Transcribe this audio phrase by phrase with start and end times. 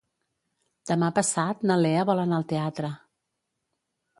[0.91, 2.91] Demà passat na Lea vol anar al teatre.